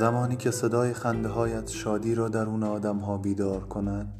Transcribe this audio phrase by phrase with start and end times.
[0.00, 4.12] زمانی که صدای خنده هایت شادی را درون آدم ها بیدار کند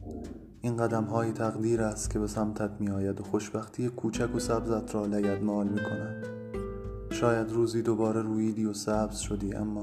[0.60, 4.94] این قدم های تقدیر است که به سمتت می آید و خوشبختی کوچک و سبزت
[4.94, 6.26] را لگد مال می کند
[7.10, 9.82] شاید روزی دوباره رویدی و سبز شدی اما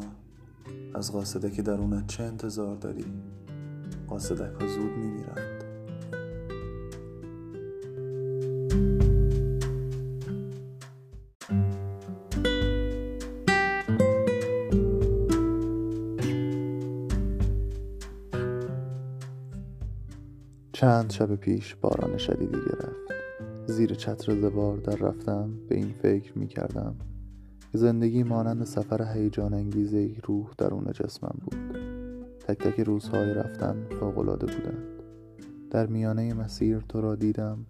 [0.93, 3.05] از قاصده که درونت چه انتظار داری؟
[4.07, 5.56] قاصدک ها زود می میرند
[20.77, 23.13] چند شب پیش باران شدیدی گرفت.
[23.65, 26.95] زیر چتر زوار در رفتم به این فکر می کردم
[27.71, 31.77] که زندگی مانند سفر هیجان انگیز یک روح درون جسمم بود.
[32.47, 34.83] تک تک روزهای رفتن فوقالعاده بودند.
[35.71, 37.65] در میانه مسیر تو را دیدم.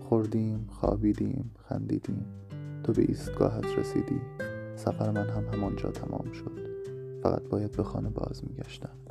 [0.00, 2.24] خوردیم خوابیدیم خندیدیم.
[2.84, 4.20] تو به ایستگاهت رسیدی.
[4.76, 6.58] سفر من هم همانجا تمام شد.
[7.22, 9.09] فقط باید به خانه باز میگشتم.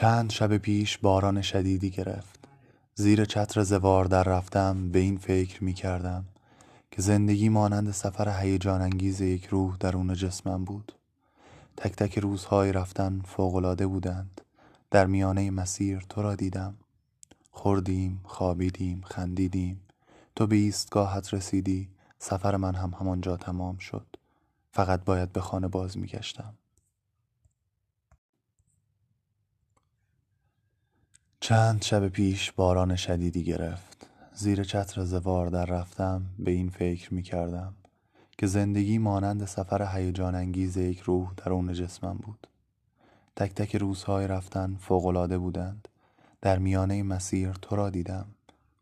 [0.00, 2.48] چند شب پیش باران شدیدی گرفت.
[2.94, 6.24] زیر چتر زوار در رفتم به این فکر می کردم
[6.90, 10.92] که زندگی مانند سفر هیجان انگیز یک روح درون جسمم بود.
[11.76, 14.40] تک تک روزهای رفتن فوقالعاده بودند.
[14.90, 16.74] در میانه مسیر تو را دیدم.
[17.50, 19.80] خوردیم خوابیدیم خندیدیم.
[20.36, 21.88] تو به ایستگاهت رسیدی.
[22.18, 24.06] سفر من هم همانجا تمام شد.
[24.72, 26.54] فقط باید به خانه باز میگشتم.
[31.50, 34.06] چند شب پیش باران شدیدی گرفت.
[34.34, 37.74] زیر چتر زوار در رفتم به این فکر می کردم
[38.38, 42.46] که زندگی مانند سفر هیجان انگیز یک روح درون جسمم بود.
[43.36, 45.88] تک تک روزهای رفتن فوقالعاده بودند.
[46.40, 48.26] در میانه مسیر تو را دیدم.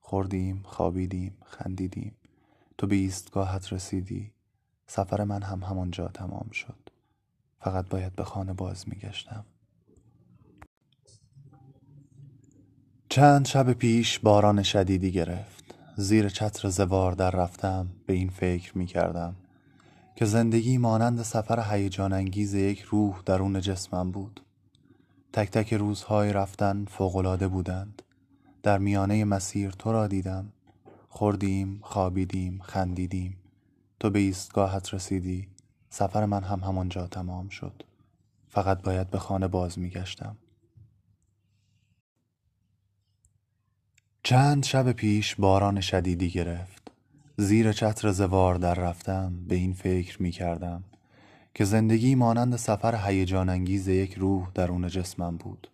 [0.01, 2.15] خوردیم خوابیدیم خندیدیم.
[2.79, 4.33] تو به ایستگاهت رسیدی.
[4.87, 6.91] سفر من هم همانجا تمام شد.
[7.61, 9.45] فقط باید به خانه باز میگشتم.
[13.11, 15.75] چند شب پیش باران شدیدی گرفت.
[15.97, 19.35] زیر چتر زوار در رفتم به این فکر می کردم
[20.17, 24.41] که زندگی مانند سفر هیجان انگیز یک روح درون جسمم بود.
[25.33, 28.03] تک تک روزهای رفتن فوقالعاده بودند.
[28.63, 30.53] در میانه مسیر تو را دیدم.
[31.09, 33.37] خوردیم خوابیدیم خندیدیم.
[34.01, 35.49] تو به ایستگاهت رسیدی.
[35.91, 37.83] سفر من هم همانجا تمام شد.
[38.49, 39.91] فقط باید به خانه باز می
[44.29, 46.91] چند شب پیش باران شدیدی گرفت.
[47.37, 50.85] زیر چتر زوار در رفتم به این فکر می کردم
[51.55, 55.69] که زندگی مانند سفر هیجان انگیز یک روح درون جسمم بود.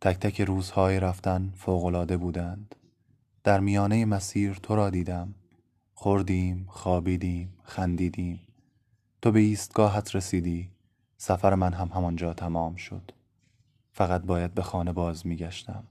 [0.00, 2.74] تک تک روزهای رفتن فوقالعاده بودند.
[3.44, 5.34] در میانه مسیر تو را دیدم.
[5.94, 8.40] خوردیم خوابیدیم خندیدیم.
[9.22, 10.70] تو به ایستگاهت رسیدی.
[11.16, 13.12] سفر من هم همانجا تمام شد.
[13.92, 15.84] فقط باید به خانه باز می گشتم